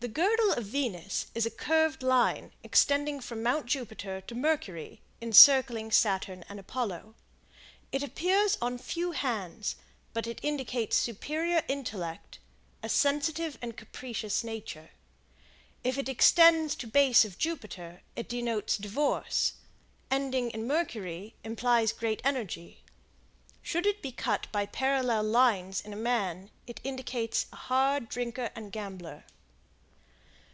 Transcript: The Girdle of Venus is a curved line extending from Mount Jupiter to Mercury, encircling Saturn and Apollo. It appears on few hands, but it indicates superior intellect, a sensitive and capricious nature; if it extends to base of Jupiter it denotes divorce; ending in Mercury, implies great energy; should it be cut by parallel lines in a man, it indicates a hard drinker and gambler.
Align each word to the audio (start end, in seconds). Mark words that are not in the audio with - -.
The 0.00 0.06
Girdle 0.06 0.52
of 0.52 0.64
Venus 0.66 1.26
is 1.34 1.44
a 1.44 1.50
curved 1.50 2.04
line 2.04 2.52
extending 2.62 3.18
from 3.20 3.42
Mount 3.42 3.66
Jupiter 3.66 4.20
to 4.28 4.34
Mercury, 4.36 5.00
encircling 5.20 5.90
Saturn 5.90 6.44
and 6.48 6.60
Apollo. 6.60 7.16
It 7.90 8.04
appears 8.04 8.56
on 8.62 8.78
few 8.78 9.10
hands, 9.10 9.74
but 10.12 10.28
it 10.28 10.38
indicates 10.44 10.94
superior 10.96 11.64
intellect, 11.66 12.38
a 12.80 12.88
sensitive 12.88 13.58
and 13.60 13.76
capricious 13.76 14.44
nature; 14.44 14.90
if 15.82 15.98
it 15.98 16.08
extends 16.08 16.76
to 16.76 16.86
base 16.86 17.24
of 17.24 17.36
Jupiter 17.36 18.02
it 18.14 18.28
denotes 18.28 18.76
divorce; 18.76 19.54
ending 20.12 20.50
in 20.52 20.64
Mercury, 20.68 21.34
implies 21.42 21.90
great 21.92 22.22
energy; 22.24 22.84
should 23.62 23.84
it 23.84 24.00
be 24.00 24.12
cut 24.12 24.46
by 24.52 24.64
parallel 24.64 25.24
lines 25.24 25.80
in 25.80 25.92
a 25.92 25.96
man, 25.96 26.52
it 26.68 26.80
indicates 26.84 27.46
a 27.52 27.56
hard 27.56 28.08
drinker 28.08 28.52
and 28.54 28.70
gambler. 28.70 29.24